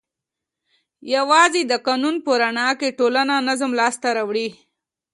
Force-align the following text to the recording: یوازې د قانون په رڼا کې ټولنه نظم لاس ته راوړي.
یوازې 1.15 1.61
د 1.65 1.73
قانون 1.87 2.15
په 2.25 2.31
رڼا 2.41 2.69
کې 2.79 2.95
ټولنه 2.99 3.35
نظم 3.49 3.71
لاس 3.79 3.95
ته 4.03 4.09
راوړي. 4.17 4.49